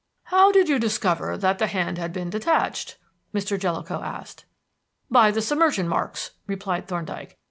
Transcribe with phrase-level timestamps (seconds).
[0.23, 2.97] "How did you discover that the hand had been detached?"
[3.35, 3.59] Mr.
[3.59, 4.45] Jellicoe asked.
[5.11, 7.37] "By the submersion marks," replied Thorndyke.